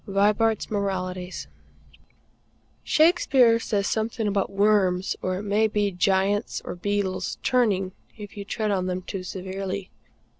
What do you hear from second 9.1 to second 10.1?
severely.